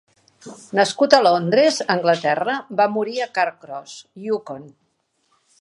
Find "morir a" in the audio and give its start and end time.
2.97-3.31